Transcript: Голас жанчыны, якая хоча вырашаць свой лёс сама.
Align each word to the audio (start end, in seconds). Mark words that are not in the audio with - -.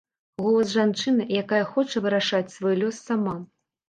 Голас 0.43 0.69
жанчыны, 0.77 1.27
якая 1.41 1.59
хоча 1.73 2.01
вырашаць 2.05 2.53
свой 2.55 2.75
лёс 2.81 2.97
сама. 3.11 3.35